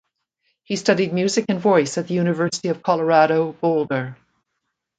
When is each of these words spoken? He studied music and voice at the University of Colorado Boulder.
He 0.63 0.77
studied 0.77 1.13
music 1.13 1.45
and 1.49 1.59
voice 1.59 1.95
at 1.99 2.07
the 2.07 2.15
University 2.15 2.69
of 2.69 2.81
Colorado 2.81 3.53
Boulder. 3.53 4.17